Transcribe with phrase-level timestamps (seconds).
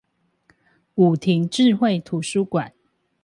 [0.95, 2.73] 古亭智慧圖書館